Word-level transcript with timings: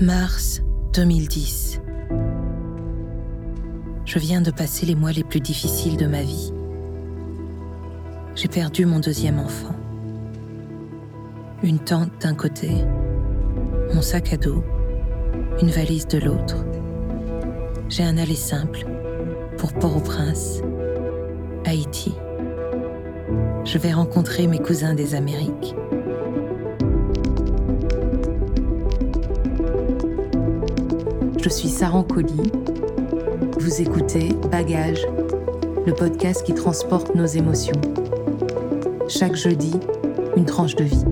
Mars 0.00 0.60
2010. 0.94 1.80
Je 4.04 4.18
viens 4.18 4.40
de 4.40 4.50
passer 4.50 4.86
les 4.86 4.96
mois 4.96 5.12
les 5.12 5.22
plus 5.22 5.38
difficiles 5.38 5.96
de 5.96 6.06
ma 6.06 6.22
vie. 6.22 6.52
J'ai 8.34 8.48
perdu 8.48 8.86
mon 8.86 8.98
deuxième 8.98 9.38
enfant. 9.38 9.76
Une 11.62 11.78
tente 11.78 12.10
d'un 12.20 12.34
côté, 12.34 12.70
mon 13.94 14.02
sac 14.02 14.32
à 14.32 14.36
dos, 14.36 14.64
une 15.62 15.70
valise 15.70 16.08
de 16.08 16.18
l'autre. 16.18 16.56
J'ai 17.88 18.02
un 18.02 18.18
aller 18.18 18.34
simple 18.34 18.86
pour 19.58 19.72
Port-au-Prince, 19.74 20.60
Haïti. 21.66 22.16
Je 23.64 23.78
vais 23.78 23.92
rencontrer 23.92 24.48
mes 24.48 24.58
cousins 24.58 24.94
des 24.94 25.14
Amériques. 25.14 25.76
Je 31.44 31.50
suis 31.50 31.68
Sarah 31.68 32.02
Colli. 32.04 32.50
Vous 33.60 33.82
écoutez 33.82 34.32
Bagage, 34.50 35.06
le 35.84 35.92
podcast 35.92 36.42
qui 36.42 36.54
transporte 36.54 37.14
nos 37.14 37.26
émotions. 37.26 37.78
Chaque 39.08 39.36
jeudi, 39.36 39.78
une 40.38 40.46
tranche 40.46 40.74
de 40.74 40.84
vie. 40.84 41.04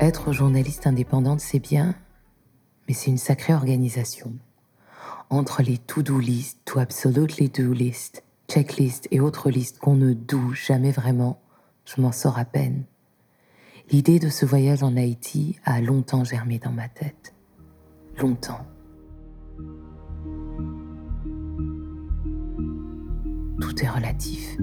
Être 0.00 0.32
journaliste 0.32 0.86
indépendante, 0.86 1.40
c'est 1.40 1.60
bien, 1.60 1.94
mais 2.86 2.92
c'est 2.92 3.10
une 3.10 3.16
sacrée 3.16 3.54
organisation. 3.54 4.34
Entre 5.30 5.62
les 5.62 5.78
to-do 5.78 6.18
list, 6.18 6.58
to 6.66 6.78
absolutely 6.78 7.48
do 7.48 7.72
list, 7.72 8.22
checklist 8.54 9.08
et 9.10 9.18
autres 9.18 9.50
listes 9.50 9.80
qu'on 9.80 9.96
ne 9.96 10.12
doue 10.12 10.54
jamais 10.54 10.92
vraiment, 10.92 11.40
je 11.84 12.00
m'en 12.00 12.12
sors 12.12 12.38
à 12.38 12.44
peine. 12.44 12.84
L'idée 13.90 14.20
de 14.20 14.28
ce 14.28 14.46
voyage 14.46 14.84
en 14.84 14.96
Haïti 14.96 15.58
a 15.64 15.80
longtemps 15.80 16.22
germé 16.22 16.60
dans 16.60 16.70
ma 16.70 16.88
tête. 16.88 17.34
Longtemps. 18.16 18.64
Tout 23.60 23.82
est 23.82 23.88
relatif. 23.88 24.56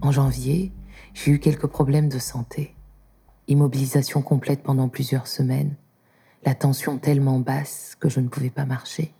En 0.00 0.12
janvier, 0.12 0.70
j'ai 1.12 1.32
eu 1.32 1.38
quelques 1.40 1.66
problèmes 1.66 2.08
de 2.08 2.20
santé. 2.20 2.76
Immobilisation 3.48 4.22
complète 4.22 4.62
pendant 4.62 4.88
plusieurs 4.88 5.26
semaines, 5.26 5.74
la 6.44 6.54
tension 6.54 6.98
tellement 6.98 7.38
basse 7.38 7.96
que 8.00 8.08
je 8.08 8.20
ne 8.20 8.28
pouvais 8.28 8.50
pas 8.50 8.64
marcher. 8.64 9.12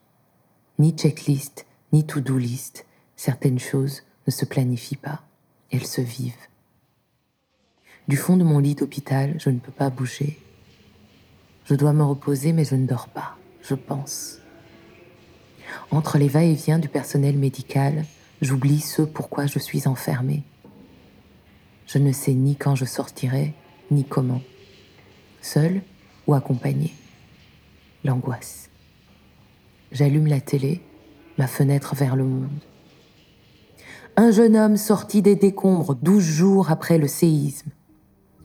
Ni 0.79 0.93
checklist, 0.93 1.67
ni 1.93 2.05
to-do 2.05 2.37
list, 2.37 2.87
certaines 3.17 3.61
choses 3.61 4.03
ne 4.27 4.33
se 4.33 4.45
planifient 4.45 4.97
pas, 4.97 5.23
elles 5.71 5.87
se 5.87 6.01
vivent. 6.01 6.35
Du 8.09 8.17
fond 8.17 8.37
de 8.37 8.43
mon 8.43 8.59
lit 8.59 8.75
d'hôpital, 8.75 9.37
je 9.39 9.51
ne 9.51 9.61
peux 9.61 9.73
pas 9.73 9.91
bouger. 9.91 10.39
Je 11.67 11.75
dois 11.75 11.93
me 11.93 12.03
reposer, 12.03 12.53
mais 12.53 12.65
je 12.65 12.75
ne 12.75 12.87
dors 12.87 13.09
pas, 13.09 13.37
je 13.63 13.75
pense. 13.75 14.39
Entre 15.93 16.19
les 16.19 16.29
va-et-vient 16.29 16.81
du 16.81 16.89
personnel 16.89 17.39
médical, 17.39 18.05
j'oublie 18.41 18.81
ce 18.81 19.03
pourquoi 19.03 19.47
je 19.47 19.61
suis 19.61 19.87
enfermée. 19.87 20.43
Je 21.87 21.99
ne 21.99 22.13
sais 22.13 22.35
ni 22.35 22.57
quand 22.57 22.75
je 22.75 22.85
sortirai, 22.85 23.55
ni 23.93 24.05
comment. 24.05 24.43
Seule 25.41 25.83
ou 26.27 26.35
accompagnée 26.35 26.95
l'angoisse. 28.05 28.71
J'allume 29.91 30.27
la 30.27 30.41
télé, 30.41 30.83
ma 31.39 31.47
fenêtre 31.47 31.95
vers 31.95 32.17
le 32.17 32.25
monde. 32.25 32.49
Un 34.17 34.31
jeune 34.31 34.57
homme 34.57 34.77
sorti 34.77 35.23
des 35.23 35.37
décombres 35.37 35.95
douze 35.95 36.25
jours 36.25 36.71
après 36.71 36.99
le 36.99 37.09
séisme. 37.09 37.71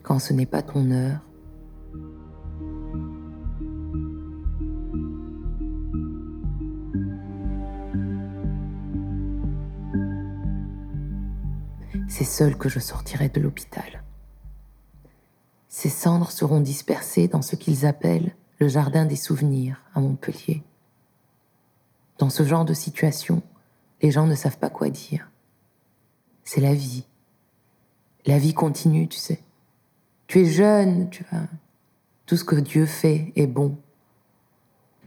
Quand 0.03 0.19
ce 0.19 0.33
n'est 0.33 0.45
pas 0.45 0.61
ton 0.61 0.91
heure, 0.91 1.19
c'est 12.07 12.23
seul 12.23 12.57
que 12.57 12.69
je 12.69 12.79
sortirai 12.79 13.29
de 13.29 13.41
l'hôpital. 13.41 14.03
Ces 15.67 15.89
cendres 15.89 16.31
seront 16.31 16.61
dispersées 16.61 17.27
dans 17.27 17.41
ce 17.41 17.55
qu'ils 17.55 17.85
appellent 17.85 18.35
le 18.59 18.67
jardin 18.67 19.05
des 19.05 19.15
souvenirs 19.15 19.81
à 19.93 19.99
Montpellier. 19.99 20.63
Dans 22.17 22.29
ce 22.29 22.43
genre 22.43 22.65
de 22.65 22.73
situation, 22.73 23.43
les 24.01 24.11
gens 24.11 24.25
ne 24.25 24.35
savent 24.35 24.57
pas 24.57 24.69
quoi 24.69 24.89
dire. 24.89 25.29
C'est 26.43 26.61
la 26.61 26.73
vie. 26.73 27.05
La 28.25 28.39
vie 28.39 28.53
continue, 28.53 29.07
tu 29.07 29.19
sais. 29.19 29.41
Tu 30.25 30.41
es 30.41 30.45
jeune, 30.45 31.09
tu 31.09 31.23
vois. 31.31 31.43
Tout 32.25 32.35
ce 32.35 32.43
que 32.43 32.55
Dieu 32.55 32.85
fait 32.85 33.31
est 33.35 33.47
bon. 33.47 33.77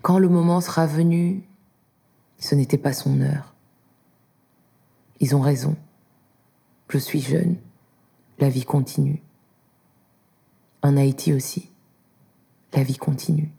Quand 0.03 0.19
le 0.19 0.28
moment 0.28 0.60
sera 0.60 0.87
venu, 0.87 1.43
ce 2.39 2.55
n'était 2.55 2.78
pas 2.78 2.93
son 2.93 3.21
heure. 3.21 3.55
Ils 5.19 5.37
ont 5.37 5.41
raison. 5.41 5.77
Je 6.89 6.99
suis 6.99 7.21
jeune. 7.21 7.56
La 8.39 8.49
vie 8.49 8.65
continue. 8.65 9.22
En 10.83 10.97
Haïti 10.97 11.34
aussi 11.34 11.70
la 12.75 12.83
vie 12.83 12.97
continue. 12.97 13.51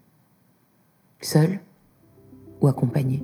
Seul 1.20 1.60
ou 2.60 2.68
accompagné. 2.68 3.22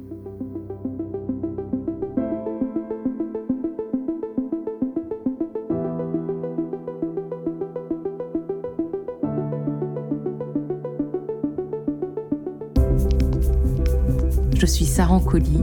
Je 14.54 14.66
suis 14.66 14.84
Sarah 14.84 15.20
Colli. 15.20 15.62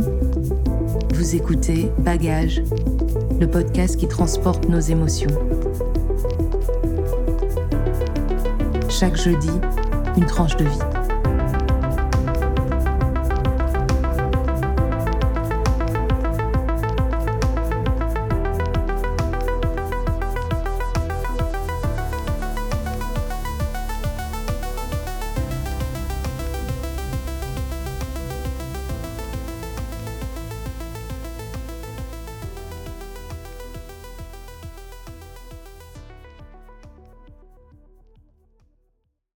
Vous 1.14 1.36
écoutez 1.36 1.92
Bagage, 2.00 2.64
le 3.40 3.46
podcast 3.46 3.98
qui 3.98 4.08
transporte 4.08 4.68
nos 4.70 4.80
émotions. 4.80 5.30
Chaque 8.90 9.18
jeudi, 9.18 9.52
une 10.18 10.26
tranche 10.26 10.56
de 10.56 10.66
vie. 10.66 10.95